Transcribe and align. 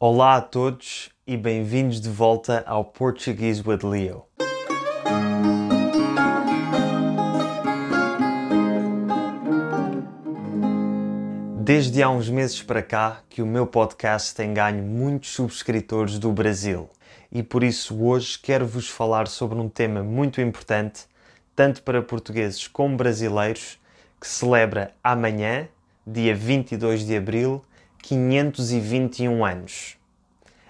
Olá 0.00 0.36
a 0.36 0.40
todos 0.40 1.10
e 1.26 1.36
bem-vindos 1.36 2.00
de 2.00 2.08
volta 2.08 2.62
ao 2.68 2.84
Portuguese 2.84 3.60
with 3.66 3.80
Leo. 3.82 4.26
Desde 11.60 12.00
há 12.00 12.08
uns 12.08 12.30
meses 12.30 12.62
para 12.62 12.80
cá 12.80 13.22
que 13.28 13.42
o 13.42 13.46
meu 13.46 13.66
podcast 13.66 14.36
tem 14.36 14.54
ganho 14.54 14.84
muitos 14.84 15.30
subscritores 15.30 16.16
do 16.20 16.30
Brasil 16.30 16.88
e 17.32 17.42
por 17.42 17.64
isso 17.64 18.00
hoje 18.00 18.38
quero 18.38 18.68
vos 18.68 18.88
falar 18.88 19.26
sobre 19.26 19.58
um 19.58 19.68
tema 19.68 20.04
muito 20.04 20.40
importante, 20.40 21.06
tanto 21.56 21.82
para 21.82 22.00
portugueses 22.00 22.68
como 22.68 22.96
brasileiros, 22.96 23.80
que 24.20 24.28
celebra 24.28 24.94
amanhã, 25.02 25.66
dia 26.06 26.36
22 26.36 27.04
de 27.04 27.16
abril, 27.16 27.64
521 28.02 29.44
anos. 29.44 29.96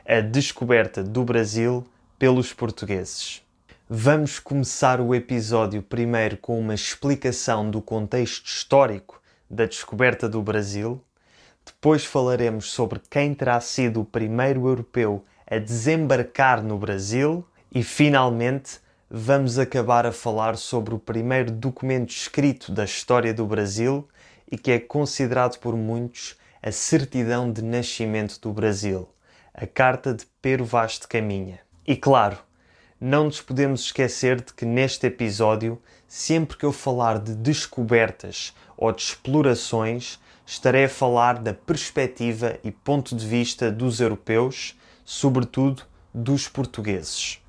A 0.05 0.21
descoberta 0.21 1.05
do 1.05 1.23
Brasil 1.23 1.87
pelos 2.19 2.53
portugueses. 2.53 3.43
Vamos 3.89 4.39
começar 4.39 5.01
o 5.01 5.15
episódio 5.15 5.83
primeiro 5.83 6.37
com 6.39 6.59
uma 6.59 6.75
explicação 6.75 7.71
do 7.71 7.81
contexto 7.81 8.47
histórico 8.47 9.23
da 9.49 9.67
descoberta 9.67 10.29
do 10.29 10.43
Brasil. 10.43 11.01
Depois 11.65 12.05
falaremos 12.05 12.71
sobre 12.71 13.01
quem 13.09 13.35
terá 13.35 13.61
sido 13.61 14.01
o 14.01 14.05
primeiro 14.05 14.67
europeu 14.67 15.25
a 15.47 15.59
desembarcar 15.59 16.63
no 16.63 16.77
Brasil 16.77 17.45
e 17.73 17.83
finalmente 17.83 18.81
vamos 19.09 19.59
acabar 19.59 20.07
a 20.07 20.13
falar 20.13 20.57
sobre 20.57 20.95
o 20.95 20.99
primeiro 20.99 21.53
documento 21.53 22.11
escrito 22.11 22.73
da 22.73 22.85
história 22.85 23.33
do 23.33 23.47
Brasil 23.47 24.09
e 24.51 24.59
que 24.59 24.73
é 24.73 24.79
considerado 24.79 25.59
por 25.59 25.77
muitos 25.77 26.38
a 26.63 26.73
certidão 26.73 27.53
de 27.53 27.63
nascimento 27.63 28.41
do 28.41 28.53
Brasil, 28.53 29.09
a 29.55 29.67
Carta 29.67 30.13
de 30.13 30.27
Pero 30.43 30.65
Vaz 30.65 30.99
de 30.99 31.07
Caminha. 31.07 31.61
E 31.87 31.97
claro, 31.97 32.39
não 33.01 33.25
nos 33.25 33.41
podemos 33.41 33.83
esquecer 33.83 34.41
de 34.41 34.53
que 34.53 34.67
neste 34.67 35.07
episódio, 35.07 35.81
sempre 36.07 36.57
que 36.57 36.65
eu 36.65 36.73
falar 36.73 37.19
de 37.19 37.35
descobertas 37.35 38.55
ou 38.77 38.91
de 38.91 39.03
explorações, 39.03 40.19
estarei 40.45 40.85
a 40.85 40.89
falar 40.89 41.39
da 41.39 41.55
perspectiva 41.55 42.59
e 42.65 42.73
ponto 42.73 43.15
de 43.15 43.27
vista 43.27 43.71
dos 43.71 44.01
europeus, 44.01 44.77
sobretudo 45.05 45.83
dos 46.13 46.49
portugueses. 46.49 47.41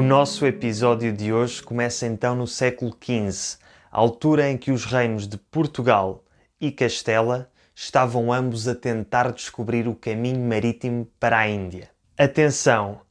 O 0.00 0.02
nosso 0.02 0.46
episódio 0.46 1.12
de 1.12 1.30
hoje 1.30 1.62
começa 1.62 2.06
então 2.06 2.34
no 2.34 2.46
século 2.46 2.90
XV, 2.90 3.58
altura 3.92 4.48
em 4.48 4.56
que 4.56 4.70
os 4.70 4.86
reinos 4.86 5.28
de 5.28 5.36
Portugal 5.36 6.24
e 6.58 6.72
Castela 6.72 7.50
estavam 7.74 8.32
ambos 8.32 8.66
a 8.66 8.74
tentar 8.74 9.30
descobrir 9.30 9.86
o 9.86 9.94
caminho 9.94 10.40
marítimo 10.40 11.06
para 11.20 11.40
a 11.40 11.46
Índia. 11.46 11.90
Atenção! 12.16 13.02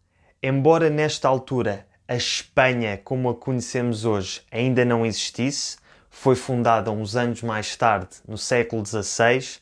Embora 0.41 0.89
nesta 0.89 1.27
altura 1.27 1.85
a 2.07 2.15
Espanha, 2.15 2.97
como 2.97 3.29
a 3.29 3.35
conhecemos 3.35 4.03
hoje, 4.03 4.41
ainda 4.51 4.83
não 4.83 5.05
existisse, 5.05 5.77
foi 6.09 6.35
fundada 6.35 6.89
uns 6.89 7.15
anos 7.15 7.43
mais 7.43 7.75
tarde, 7.75 8.15
no 8.27 8.35
século 8.35 8.83
XVI. 8.83 9.59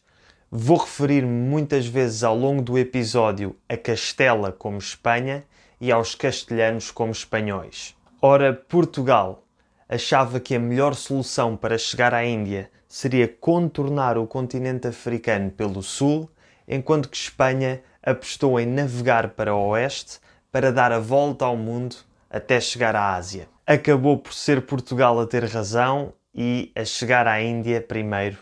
Vou 0.50 0.78
referir-me 0.78 1.50
muitas 1.50 1.88
vezes 1.88 2.24
ao 2.24 2.38
longo 2.38 2.62
do 2.62 2.78
episódio 2.78 3.54
a 3.68 3.76
Castela 3.76 4.50
como 4.54 4.78
Espanha 4.78 5.44
e 5.80 5.92
aos 5.92 6.16
castelhanos 6.16 6.92
como 6.92 7.12
espanhóis. 7.12 7.96
Ora, 8.22 8.54
Portugal 8.54 9.44
achava 9.88 10.40
que 10.40 10.56
a 10.56 10.60
melhor 10.60 10.96
solução 10.96 11.56
para 11.56 11.78
chegar 11.78 12.14
à 12.14 12.26
Índia 12.26 12.70
seria 12.88 13.28
contornar 13.28 14.18
o 14.18 14.26
continente 14.26 14.88
africano 14.88 15.52
pelo 15.52 15.84
sul, 15.84 16.30
enquanto 16.68 17.10
que 17.10 17.18
Espanha 17.18 17.82
apostou 18.02 18.60
em 18.60 18.66
navegar 18.66 19.30
para 19.30 19.56
o 19.56 19.70
oeste 19.70 20.20
para 20.52 20.72
dar 20.72 20.92
a 20.92 21.00
volta 21.00 21.46
ao 21.46 21.56
mundo 21.56 21.96
até 22.30 22.60
chegar 22.60 22.96
à 22.96 23.16
Ásia. 23.16 23.48
Acabou 23.66 24.18
por 24.18 24.34
ser 24.34 24.66
Portugal 24.66 25.20
a 25.20 25.28
ter 25.28 25.46
razão 25.46 26.14
e 26.34 26.72
a 26.76 26.84
chegar 26.84 27.28
à 27.28 27.42
Índia 27.42 27.82
primeiro, 27.82 28.38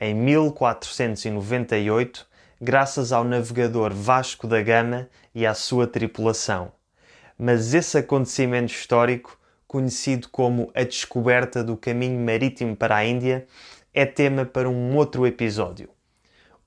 em 0.00 0.14
1498, 0.14 2.26
graças 2.60 3.12
ao 3.12 3.24
navegador 3.24 3.92
Vasco 3.92 4.46
da 4.46 4.62
Gama 4.62 5.08
e 5.34 5.46
à 5.46 5.54
sua 5.54 5.86
tripulação 5.86 6.72
mas 7.42 7.72
esse 7.72 7.96
acontecimento 7.96 8.70
histórico, 8.70 9.40
conhecido 9.66 10.28
como 10.28 10.70
a 10.74 10.82
descoberta 10.82 11.64
do 11.64 11.74
caminho 11.74 12.20
marítimo 12.20 12.76
para 12.76 12.96
a 12.96 13.04
Índia, 13.06 13.46
é 13.94 14.04
tema 14.04 14.44
para 14.44 14.68
um 14.68 14.94
outro 14.94 15.26
episódio. 15.26 15.88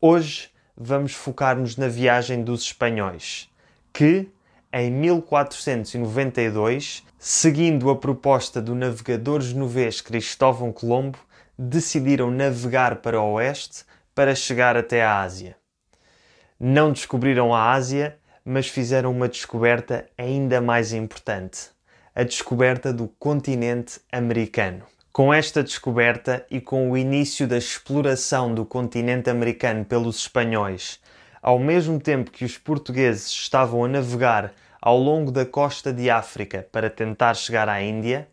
Hoje 0.02 0.50
vamos 0.76 1.14
focar-nos 1.14 1.78
na 1.78 1.88
viagem 1.88 2.44
dos 2.44 2.64
espanhóis, 2.64 3.52
que, 3.94 4.32
em 4.74 4.90
1492, 4.90 7.04
seguindo 7.20 7.92
a 7.92 7.96
proposta 7.96 8.60
do 8.60 8.74
navegador 8.74 9.42
genovês 9.42 10.02
Cristóvão 10.02 10.72
Colombo, 10.72 11.20
decidiram 11.56 12.32
navegar 12.32 12.96
para 12.96 13.22
o 13.22 13.34
oeste 13.34 13.86
para 14.16 14.34
chegar 14.34 14.76
até 14.76 15.04
a 15.04 15.22
Ásia. 15.22 15.56
Não 16.60 16.92
descobriram 16.92 17.54
a 17.54 17.74
Ásia, 17.74 18.18
mas 18.46 18.68
fizeram 18.68 19.12
uma 19.12 19.30
descoberta 19.30 20.06
ainda 20.18 20.60
mais 20.60 20.94
importante: 20.94 21.70
a 22.14 22.24
descoberta 22.24 22.94
do 22.94 23.08
continente 23.08 24.00
americano. 24.12 24.84
Com 25.12 25.34
esta 25.34 25.64
descoberta 25.64 26.46
e 26.50 26.60
com 26.60 26.90
o 26.90 26.98
início 26.98 27.48
da 27.48 27.58
exploração 27.58 28.54
do 28.54 28.66
continente 28.66 29.30
americano 29.30 29.86
pelos 29.86 30.18
espanhóis, 30.18 31.00
ao 31.42 31.60
mesmo 31.60 32.00
tempo 32.00 32.32
que 32.32 32.44
os 32.44 32.58
portugueses 32.58 33.28
estavam 33.28 33.86
a 33.86 33.88
navegar 33.88 34.54
ao 34.82 34.98
longo 34.98 35.32
da 35.32 35.46
costa 35.46 35.94
de 35.94 36.10
África 36.10 36.68
para 36.72 36.90
tentar 36.90 37.36
chegar 37.36 37.70
à 37.70 37.82
Índia, 37.82 38.28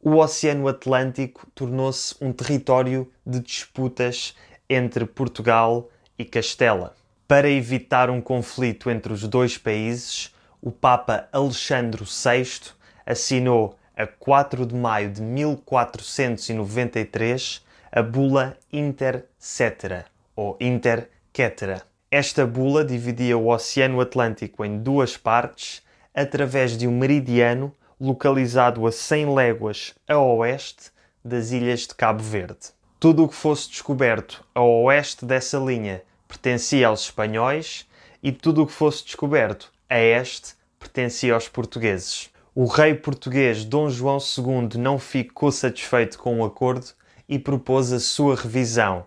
o 0.00 0.16
Oceano 0.16 0.68
Atlântico 0.68 1.46
tornou-se 1.54 2.14
um 2.20 2.32
território 2.32 3.10
de 3.26 3.40
disputas 3.40 4.34
entre 4.70 5.04
Portugal 5.04 5.90
e 6.18 6.24
Castela. 6.24 6.94
Para 7.28 7.50
evitar 7.50 8.08
um 8.08 8.20
conflito 8.20 8.88
entre 8.88 9.12
os 9.12 9.26
dois 9.26 9.58
países, 9.58 10.32
o 10.62 10.70
Papa 10.70 11.28
Alexandre 11.32 12.04
VI 12.04 12.70
assinou 13.04 13.76
a 13.96 14.06
4 14.06 14.64
de 14.64 14.76
maio 14.76 15.10
de 15.10 15.20
1493 15.20 17.66
a 17.90 18.00
bula 18.00 18.56
Inter 18.72 19.24
Cetera 19.40 20.04
ou 20.36 20.56
Inter 20.60 21.10
Cetera. 21.34 21.82
Esta 22.12 22.46
bula 22.46 22.84
dividia 22.84 23.36
o 23.36 23.48
Oceano 23.48 24.00
Atlântico 24.00 24.64
em 24.64 24.78
duas 24.78 25.16
partes 25.16 25.82
através 26.14 26.78
de 26.78 26.86
um 26.86 26.96
meridiano 26.96 27.74
localizado 28.00 28.86
a 28.86 28.92
100 28.92 29.34
léguas 29.34 29.96
a 30.06 30.16
oeste 30.16 30.92
das 31.24 31.50
ilhas 31.50 31.88
de 31.88 31.94
Cabo 31.96 32.22
Verde. 32.22 32.68
Tudo 33.00 33.24
o 33.24 33.28
que 33.28 33.34
fosse 33.34 33.68
descoberto 33.68 34.44
a 34.54 34.62
oeste 34.62 35.26
dessa 35.26 35.58
linha 35.58 36.04
pertencia 36.28 36.88
aos 36.88 37.02
espanhóis 37.02 37.86
e 38.22 38.32
tudo 38.32 38.62
o 38.62 38.66
que 38.66 38.72
fosse 38.72 39.04
descoberto 39.04 39.70
a 39.88 39.98
este 39.98 40.54
pertencia 40.78 41.34
aos 41.34 41.48
portugueses. 41.48 42.30
O 42.54 42.66
rei 42.66 42.94
português 42.94 43.64
Dom 43.64 43.90
João 43.90 44.18
II 44.18 44.78
não 44.78 44.98
ficou 44.98 45.52
satisfeito 45.52 46.18
com 46.18 46.40
o 46.40 46.44
acordo 46.44 46.86
e 47.28 47.38
propôs 47.38 47.92
a 47.92 48.00
sua 48.00 48.34
revisão. 48.34 49.06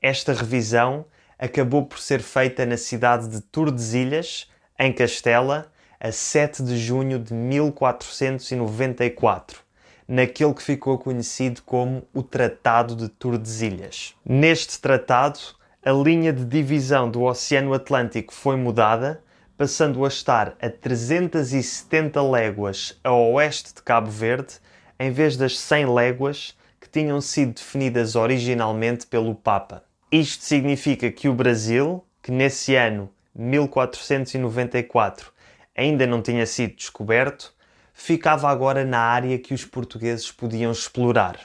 Esta 0.00 0.32
revisão 0.32 1.04
acabou 1.38 1.84
por 1.86 1.98
ser 1.98 2.20
feita 2.20 2.64
na 2.64 2.76
cidade 2.76 3.26
de 3.28 3.40
Tordesilhas, 3.40 4.48
em 4.78 4.92
Castela, 4.92 5.72
a 5.98 6.12
7 6.12 6.62
de 6.62 6.78
junho 6.78 7.18
de 7.18 7.34
1494, 7.34 9.58
naquele 10.06 10.54
que 10.54 10.62
ficou 10.62 10.96
conhecido 10.98 11.62
como 11.62 12.06
o 12.14 12.22
Tratado 12.22 12.94
de 12.94 13.08
Tordesilhas. 13.08 14.14
Neste 14.24 14.80
tratado, 14.80 15.40
a 15.84 15.92
linha 15.92 16.32
de 16.32 16.44
divisão 16.44 17.08
do 17.08 17.22
Oceano 17.22 17.72
Atlântico 17.72 18.34
foi 18.34 18.56
mudada, 18.56 19.22
passando 19.56 20.04
a 20.04 20.08
estar 20.08 20.56
a 20.60 20.68
370 20.68 22.20
léguas 22.20 22.98
a 23.04 23.12
oeste 23.12 23.74
de 23.74 23.82
Cabo 23.82 24.10
Verde, 24.10 24.54
em 24.98 25.12
vez 25.12 25.36
das 25.36 25.56
100 25.58 25.94
léguas 25.94 26.56
que 26.80 26.88
tinham 26.88 27.20
sido 27.20 27.54
definidas 27.54 28.16
originalmente 28.16 29.06
pelo 29.06 29.36
Papa. 29.36 29.84
Isto 30.10 30.44
significa 30.44 31.12
que 31.12 31.28
o 31.28 31.34
Brasil, 31.34 32.04
que 32.22 32.32
nesse 32.32 32.74
ano 32.74 33.08
1494 33.34 35.30
ainda 35.76 36.08
não 36.08 36.20
tinha 36.20 36.44
sido 36.44 36.74
descoberto, 36.74 37.54
ficava 37.94 38.48
agora 38.48 38.84
na 38.84 38.98
área 38.98 39.38
que 39.38 39.54
os 39.54 39.64
portugueses 39.64 40.32
podiam 40.32 40.72
explorar. 40.72 41.38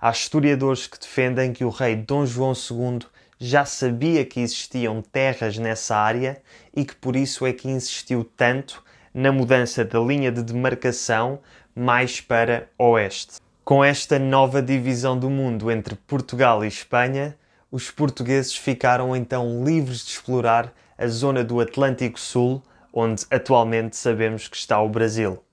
Há 0.00 0.10
historiadores 0.10 0.88
que 0.88 0.98
defendem 0.98 1.52
que 1.52 1.64
o 1.64 1.70
rei 1.70 1.94
Dom 1.94 2.26
João 2.26 2.52
II 2.52 2.98
já 3.38 3.64
sabia 3.64 4.24
que 4.24 4.40
existiam 4.40 5.02
terras 5.02 5.58
nessa 5.58 5.96
área 5.96 6.40
e 6.74 6.84
que 6.84 6.94
por 6.94 7.16
isso 7.16 7.46
é 7.46 7.52
que 7.52 7.68
insistiu 7.68 8.24
tanto 8.36 8.82
na 9.12 9.30
mudança 9.30 9.84
da 9.84 10.00
linha 10.00 10.32
de 10.32 10.42
demarcação 10.42 11.38
mais 11.74 12.20
para 12.20 12.68
oeste. 12.78 13.40
Com 13.64 13.84
esta 13.84 14.18
nova 14.18 14.60
divisão 14.62 15.18
do 15.18 15.30
mundo 15.30 15.70
entre 15.70 15.94
Portugal 15.94 16.64
e 16.64 16.68
Espanha, 16.68 17.36
os 17.70 17.90
portugueses 17.90 18.56
ficaram 18.56 19.16
então 19.16 19.64
livres 19.64 20.04
de 20.04 20.12
explorar 20.12 20.72
a 20.96 21.06
zona 21.06 21.42
do 21.42 21.60
Atlântico 21.60 22.20
Sul, 22.20 22.62
onde 22.92 23.24
atualmente 23.30 23.96
sabemos 23.96 24.48
que 24.48 24.56
está 24.56 24.80
o 24.80 24.88
Brasil. 24.88 25.43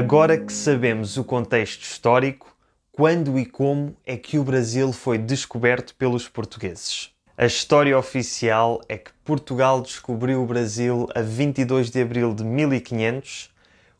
Agora 0.00 0.38
que 0.38 0.50
sabemos 0.50 1.18
o 1.18 1.24
contexto 1.24 1.82
histórico, 1.82 2.56
quando 2.90 3.38
e 3.38 3.44
como 3.44 3.94
é 4.06 4.16
que 4.16 4.38
o 4.38 4.42
Brasil 4.42 4.94
foi 4.94 5.18
descoberto 5.18 5.94
pelos 5.94 6.26
portugueses? 6.26 7.10
A 7.36 7.44
história 7.44 7.98
oficial 7.98 8.80
é 8.88 8.96
que 8.96 9.12
Portugal 9.22 9.82
descobriu 9.82 10.42
o 10.42 10.46
Brasil 10.46 11.06
a 11.14 11.20
22 11.20 11.90
de 11.90 12.00
abril 12.00 12.34
de 12.34 12.42
1500, 12.42 13.50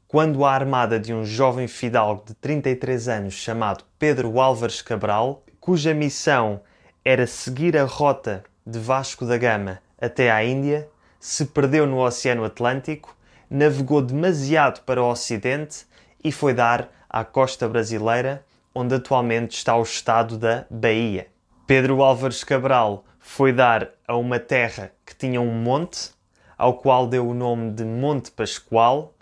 quando 0.08 0.42
a 0.42 0.54
armada 0.54 0.98
de 0.98 1.12
um 1.12 1.22
jovem 1.22 1.68
fidalgo 1.68 2.24
de 2.24 2.32
33 2.32 3.06
anos 3.06 3.34
chamado 3.34 3.84
Pedro 3.98 4.40
Álvares 4.40 4.80
Cabral, 4.80 5.44
cuja 5.60 5.92
missão 5.92 6.62
era 7.04 7.26
seguir 7.26 7.76
a 7.76 7.84
rota 7.84 8.42
de 8.66 8.78
Vasco 8.78 9.26
da 9.26 9.36
Gama 9.36 9.82
até 10.00 10.30
à 10.30 10.42
Índia, 10.42 10.88
se 11.20 11.44
perdeu 11.44 11.86
no 11.86 11.98
Oceano 11.98 12.42
Atlântico, 12.42 13.14
navegou 13.50 14.00
demasiado 14.00 14.80
para 14.84 15.02
o 15.02 15.10
Ocidente 15.10 15.89
e 16.22 16.30
foi 16.30 16.54
dar 16.54 16.90
à 17.08 17.24
costa 17.24 17.68
brasileira, 17.68 18.44
onde 18.74 18.94
atualmente 18.94 19.56
está 19.56 19.76
o 19.76 19.82
estado 19.82 20.38
da 20.38 20.64
Bahia. 20.70 21.26
Pedro 21.66 22.02
Álvares 22.02 22.44
Cabral 22.44 23.04
foi 23.18 23.52
dar 23.52 23.90
a 24.06 24.16
uma 24.16 24.38
terra 24.38 24.92
que 25.04 25.14
tinha 25.14 25.40
um 25.40 25.52
monte, 25.52 26.10
ao 26.56 26.74
qual 26.74 27.06
deu 27.06 27.28
o 27.28 27.34
nome 27.34 27.70
de 27.72 27.84
Monte 27.84 28.30
Pascoal, 28.30 29.14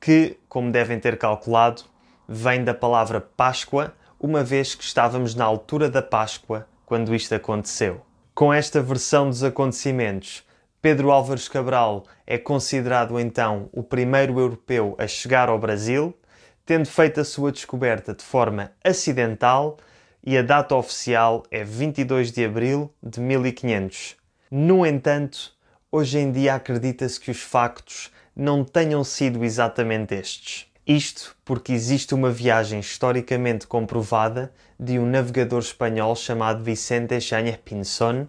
que, 0.00 0.38
como 0.48 0.72
devem 0.72 0.98
ter 0.98 1.16
calculado, 1.16 1.82
vem 2.28 2.64
da 2.64 2.74
palavra 2.74 3.20
Páscoa, 3.20 3.94
uma 4.18 4.42
vez 4.42 4.74
que 4.74 4.84
estávamos 4.84 5.34
na 5.34 5.44
altura 5.44 5.88
da 5.88 6.02
Páscoa 6.02 6.66
quando 6.84 7.14
isto 7.14 7.34
aconteceu. 7.34 8.02
Com 8.34 8.52
esta 8.52 8.80
versão 8.80 9.28
dos 9.28 9.44
acontecimentos, 9.44 10.44
Pedro 10.80 11.10
Álvares 11.12 11.48
Cabral 11.48 12.04
é 12.26 12.36
considerado 12.36 13.18
então 13.20 13.68
o 13.72 13.82
primeiro 13.82 14.40
europeu 14.40 14.96
a 14.98 15.06
chegar 15.06 15.48
ao 15.48 15.58
Brasil, 15.58 16.12
tendo 16.64 16.86
feito 16.86 17.20
a 17.20 17.24
sua 17.24 17.52
descoberta 17.52 18.14
de 18.14 18.22
forma 18.22 18.72
acidental 18.84 19.78
e 20.24 20.36
a 20.38 20.42
data 20.42 20.74
oficial 20.74 21.42
é 21.50 21.64
22 21.64 22.30
de 22.30 22.44
abril 22.44 22.92
de 23.02 23.20
1500. 23.20 24.16
No 24.50 24.86
entanto, 24.86 25.52
hoje 25.90 26.18
em 26.18 26.30
dia 26.30 26.54
acredita-se 26.54 27.18
que 27.18 27.30
os 27.30 27.40
factos 27.40 28.12
não 28.34 28.64
tenham 28.64 29.02
sido 29.02 29.44
exatamente 29.44 30.14
estes. 30.14 30.66
Isto 30.86 31.36
porque 31.44 31.72
existe 31.72 32.14
uma 32.14 32.30
viagem 32.30 32.80
historicamente 32.80 33.66
comprovada 33.66 34.52
de 34.78 34.98
um 34.98 35.06
navegador 35.06 35.60
espanhol 35.60 36.16
chamado 36.16 36.64
Vicente 36.64 37.20
Cháñez 37.20 37.56
Pinzón 37.56 38.26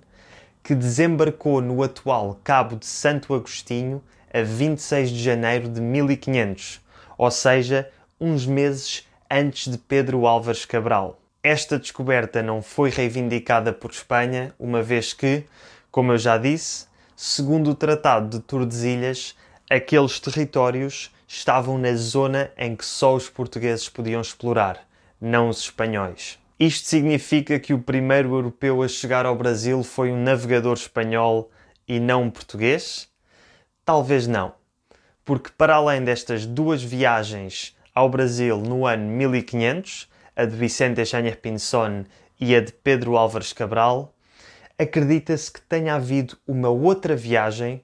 que 0.63 0.73
desembarcou 0.73 1.61
no 1.61 1.83
atual 1.83 2.39
Cabo 2.43 2.77
de 2.77 2.85
Santo 2.85 3.33
Agostinho 3.33 4.01
a 4.33 4.41
26 4.41 5.09
de 5.09 5.21
janeiro 5.21 5.67
de 5.67 5.81
1500, 5.81 6.81
ou 7.17 7.29
seja, 7.29 7.89
uns 8.23 8.45
meses 8.45 9.05
antes 9.29 9.69
de 9.69 9.77
Pedro 9.77 10.25
Álvares 10.25 10.63
Cabral. 10.63 11.19
Esta 11.43 11.77
descoberta 11.77 12.41
não 12.41 12.61
foi 12.61 12.89
reivindicada 12.89 13.73
por 13.73 13.91
Espanha, 13.91 14.55
uma 14.57 14.81
vez 14.81 15.11
que, 15.11 15.43
como 15.91 16.13
eu 16.13 16.17
já 16.17 16.37
disse, 16.37 16.87
segundo 17.17 17.71
o 17.71 17.75
Tratado 17.75 18.29
de 18.29 18.39
Tordesilhas, 18.41 19.35
aqueles 19.69 20.21
territórios 20.21 21.13
estavam 21.27 21.77
na 21.77 21.93
zona 21.95 22.49
em 22.57 22.77
que 22.77 22.85
só 22.85 23.13
os 23.13 23.29
portugueses 23.29 23.89
podiam 23.89 24.21
explorar, 24.21 24.87
não 25.19 25.49
os 25.49 25.59
espanhóis. 25.59 26.39
Isto 26.57 26.87
significa 26.87 27.59
que 27.59 27.73
o 27.73 27.79
primeiro 27.79 28.33
europeu 28.33 28.81
a 28.81 28.87
chegar 28.87 29.25
ao 29.25 29.35
Brasil 29.35 29.83
foi 29.83 30.13
um 30.13 30.23
navegador 30.23 30.75
espanhol 30.75 31.51
e 31.85 31.99
não 31.99 32.23
um 32.23 32.29
português? 32.29 33.09
Talvez 33.83 34.27
não, 34.27 34.53
porque 35.25 35.49
para 35.57 35.75
além 35.75 36.05
destas 36.05 36.45
duas 36.45 36.81
viagens 36.81 37.75
ao 37.93 38.09
Brasil 38.09 38.57
no 38.57 38.87
ano 38.87 39.07
1500, 39.09 40.09
a 40.35 40.45
de 40.45 40.55
Vicente 40.55 41.05
Cháñez 41.05 41.35
Pinzón 41.35 42.05
e 42.39 42.55
a 42.55 42.61
de 42.61 42.71
Pedro 42.71 43.17
Álvares 43.17 43.53
Cabral, 43.53 44.13
acredita-se 44.77 45.51
que 45.51 45.61
tenha 45.61 45.95
havido 45.95 46.37
uma 46.47 46.69
outra 46.69 47.15
viagem 47.15 47.83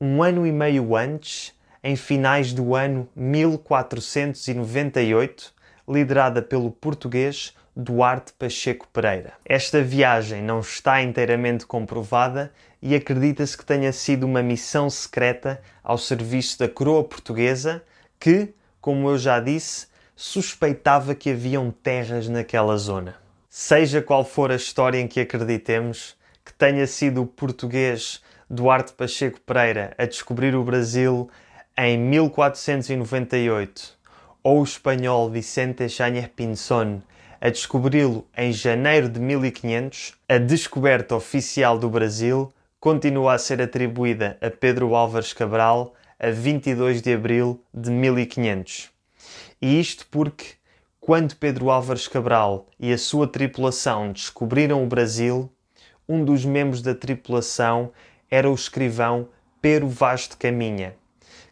um 0.00 0.22
ano 0.22 0.46
e 0.46 0.52
meio 0.52 0.96
antes, 0.96 1.52
em 1.84 1.94
finais 1.94 2.52
do 2.52 2.74
ano 2.74 3.08
1498, 3.14 5.54
liderada 5.88 6.42
pelo 6.42 6.70
português 6.70 7.54
Duarte 7.74 8.32
Pacheco 8.32 8.86
Pereira. 8.88 9.32
Esta 9.44 9.82
viagem 9.82 10.42
não 10.42 10.60
está 10.60 11.02
inteiramente 11.02 11.66
comprovada 11.66 12.52
e 12.80 12.94
acredita-se 12.94 13.56
que 13.56 13.64
tenha 13.64 13.92
sido 13.92 14.24
uma 14.24 14.42
missão 14.42 14.90
secreta 14.90 15.60
ao 15.82 15.96
serviço 15.96 16.58
da 16.58 16.68
coroa 16.68 17.04
portuguesa 17.04 17.82
que, 18.18 18.52
como 18.82 19.08
eu 19.08 19.16
já 19.16 19.40
disse, 19.40 19.86
suspeitava 20.14 21.14
que 21.14 21.30
haviam 21.30 21.70
terras 21.70 22.28
naquela 22.28 22.76
zona. 22.76 23.14
Seja 23.48 24.02
qual 24.02 24.24
for 24.24 24.52
a 24.52 24.56
história 24.56 24.98
em 24.98 25.08
que 25.08 25.20
acreditemos, 25.20 26.14
que 26.44 26.52
tenha 26.52 26.86
sido 26.86 27.22
o 27.22 27.26
português 27.26 28.22
Duarte 28.50 28.92
Pacheco 28.92 29.40
Pereira 29.40 29.94
a 29.96 30.04
descobrir 30.04 30.54
o 30.54 30.62
Brasil 30.62 31.30
em 31.78 31.96
1498 31.96 33.96
ou 34.42 34.60
o 34.60 34.64
espanhol 34.64 35.30
Vicente 35.30 35.88
Cháñez 35.88 36.26
Pinzón 36.26 37.00
a 37.40 37.48
descobri-lo 37.48 38.26
em 38.36 38.52
janeiro 38.52 39.08
de 39.08 39.18
1500, 39.18 40.14
a 40.28 40.38
descoberta 40.38 41.16
oficial 41.16 41.76
do 41.76 41.90
Brasil 41.90 42.52
continua 42.78 43.34
a 43.34 43.38
ser 43.38 43.60
atribuída 43.60 44.38
a 44.40 44.48
Pedro 44.48 44.94
Álvares 44.94 45.32
Cabral 45.32 45.92
a 46.22 46.30
22 46.30 47.02
de 47.02 47.12
abril 47.12 47.60
de 47.74 47.90
1500. 47.90 48.90
E 49.60 49.80
isto 49.80 50.06
porque, 50.08 50.44
quando 51.00 51.34
Pedro 51.34 51.68
Álvares 51.68 52.06
Cabral 52.06 52.68
e 52.78 52.92
a 52.92 52.98
sua 52.98 53.26
tripulação 53.26 54.12
descobriram 54.12 54.84
o 54.84 54.86
Brasil, 54.86 55.50
um 56.08 56.24
dos 56.24 56.44
membros 56.44 56.80
da 56.80 56.94
tripulação 56.94 57.90
era 58.30 58.48
o 58.48 58.54
escrivão 58.54 59.30
Pero 59.60 59.88
Vaz 59.88 60.28
de 60.28 60.36
Caminha, 60.36 60.94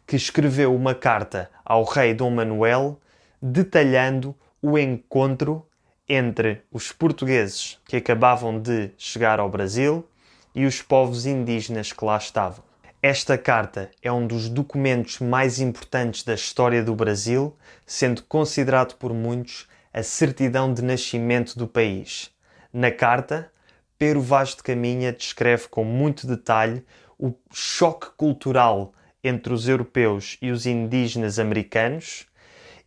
que 0.07 0.15
escreveu 0.15 0.73
uma 0.73 0.95
carta 0.95 1.49
ao 1.65 1.83
rei 1.83 2.13
Dom 2.13 2.31
Manuel 2.31 2.97
detalhando 3.41 4.33
o 4.61 4.77
encontro 4.77 5.67
entre 6.07 6.61
os 6.71 6.93
portugueses 6.93 7.77
que 7.85 7.97
acabavam 7.97 8.57
de 8.57 8.91
chegar 8.97 9.37
ao 9.37 9.49
Brasil 9.49 10.07
e 10.55 10.65
os 10.65 10.81
povos 10.81 11.25
indígenas 11.25 11.91
que 11.91 12.05
lá 12.05 12.15
estavam. 12.15 12.70
Esta 13.03 13.35
carta 13.35 13.89
é 13.99 14.11
um 14.11 14.27
dos 14.27 14.47
documentos 14.47 15.17
mais 15.17 15.59
importantes 15.59 16.23
da 16.23 16.35
história 16.35 16.83
do 16.83 16.93
Brasil, 16.93 17.57
sendo 17.83 18.21
considerado 18.21 18.95
por 18.97 19.11
muitos 19.11 19.67
a 19.91 20.03
certidão 20.03 20.71
de 20.71 20.83
nascimento 20.83 21.57
do 21.57 21.67
país. 21.67 22.29
Na 22.71 22.91
carta, 22.91 23.51
Pero 23.97 24.21
Vaz 24.21 24.49
de 24.49 24.61
Caminha 24.61 25.11
descreve 25.11 25.67
com 25.67 25.83
muito 25.83 26.27
detalhe 26.27 26.85
o 27.17 27.33
choque 27.51 28.11
cultural 28.15 28.93
entre 29.23 29.51
os 29.51 29.67
europeus 29.67 30.37
e 30.39 30.51
os 30.51 30.67
indígenas 30.67 31.39
americanos 31.39 32.27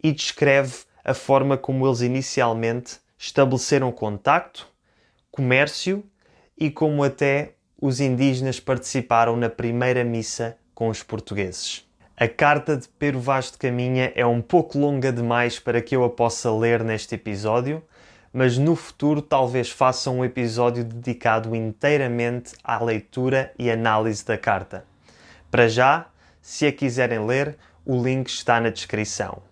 e 0.01 0.13
descreve 0.13 0.85
a 1.05 1.13
forma 1.13 1.59
como 1.59 1.89
eles 1.89 2.03
inicialmente 2.03 3.01
estabeleceram 3.19 3.91
contacto, 3.91 4.69
comércio 5.33 6.05
e 6.57 6.71
como 6.71 7.03
até 7.03 7.55
os 7.87 8.01
indígenas 8.01 8.59
participaram 8.59 9.37
na 9.37 9.51
primeira 9.51 10.03
missa 10.03 10.57
com 10.75 10.89
os 10.89 11.03
portugueses. 11.03 11.87
A 12.17 12.27
carta 12.27 12.79
de 12.79 12.89
Pero 12.99 13.21
Vaz 13.21 13.51
de 13.51 13.59
Caminha 13.59 14.11
é 14.15 14.25
um 14.25 14.41
pouco 14.41 14.79
longa 14.79 15.13
demais 15.13 15.59
para 15.59 15.83
que 15.83 15.95
eu 15.95 16.03
a 16.03 16.09
possa 16.09 16.51
ler 16.51 16.83
neste 16.83 17.15
episódio, 17.15 17.83
mas 18.33 18.57
no 18.57 18.75
futuro 18.75 19.21
talvez 19.21 19.69
faça 19.69 20.11
um 20.11 20.25
episódio 20.25 20.83
dedicado 20.83 21.55
inteiramente 21.55 22.55
à 22.65 22.83
leitura 22.83 23.53
e 23.59 23.71
análise 23.71 24.25
da 24.25 24.39
carta. 24.39 24.87
Para 25.51 25.69
já, 25.69 26.07
se 26.41 26.67
a 26.67 26.73
quiserem 26.73 27.27
ler, 27.27 27.55
o 27.85 28.03
link 28.03 28.29
está 28.29 28.63
na 28.63 28.71
descrição. 28.71 29.43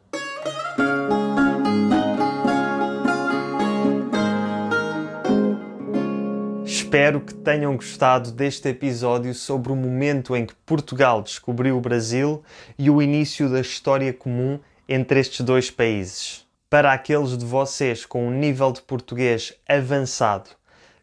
Espero 6.92 7.22
que 7.22 7.32
tenham 7.32 7.74
gostado 7.74 8.30
deste 8.30 8.68
episódio 8.68 9.32
sobre 9.32 9.72
o 9.72 9.74
momento 9.74 10.36
em 10.36 10.44
que 10.44 10.54
Portugal 10.54 11.22
descobriu 11.22 11.78
o 11.78 11.80
Brasil 11.80 12.42
e 12.78 12.90
o 12.90 13.00
início 13.00 13.48
da 13.48 13.62
história 13.62 14.12
comum 14.12 14.60
entre 14.86 15.18
estes 15.18 15.40
dois 15.40 15.70
países. 15.70 16.46
Para 16.68 16.92
aqueles 16.92 17.38
de 17.38 17.46
vocês 17.46 18.04
com 18.04 18.28
um 18.28 18.30
nível 18.30 18.70
de 18.70 18.82
português 18.82 19.54
avançado 19.66 20.50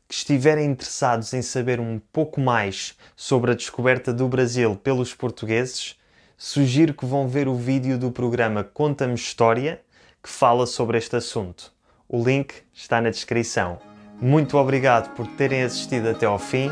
que 0.08 0.14
estiverem 0.14 0.70
interessados 0.70 1.34
em 1.34 1.42
saber 1.42 1.80
um 1.80 2.00
pouco 2.14 2.40
mais 2.40 2.96
sobre 3.16 3.50
a 3.50 3.56
descoberta 3.56 4.14
do 4.14 4.28
Brasil 4.28 4.76
pelos 4.76 5.16
portugueses, 5.16 5.98
sugiro 6.38 6.94
que 6.94 7.08
vão 7.08 7.28
ver 7.28 7.48
o 7.48 7.56
vídeo 7.56 7.98
do 7.98 8.12
programa 8.12 8.64
Conta-me 8.64 9.16
História 9.16 9.82
que 10.22 10.30
fala 10.30 10.68
sobre 10.68 11.00
este 11.00 11.16
assunto. 11.16 11.74
O 12.08 12.24
link 12.24 12.54
está 12.76 13.02
na 13.02 13.10
descrição. 13.10 13.89
Muito 14.22 14.58
obrigado 14.58 15.14
por 15.16 15.26
terem 15.26 15.64
assistido 15.64 16.10
até 16.10 16.26
ao 16.26 16.38
fim 16.38 16.70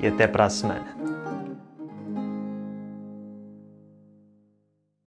e 0.00 0.06
até 0.08 0.26
para 0.26 0.46
a 0.46 0.50
semana. 0.50 0.96